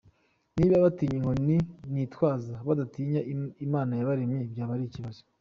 Niba 0.57 0.83
batinya 0.85 1.15
inkoni 1.17 1.57
nitwaza, 1.93 2.53
badatinya 2.67 3.21
Imana 3.65 3.91
yabaremye 3.99 4.39
byaba 4.51 4.73
ari 4.77 4.85
ikibazo. 4.89 5.21